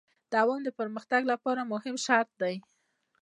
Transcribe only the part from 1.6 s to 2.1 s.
مهم